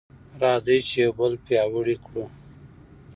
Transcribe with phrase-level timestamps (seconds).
[0.41, 2.25] راځئ چې یو بل پیاوړي کړو.